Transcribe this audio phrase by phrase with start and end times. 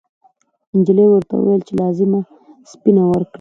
[0.77, 2.19] نجلۍ ورته وویل چې لازمه
[2.71, 3.29] سپینه ورکړي.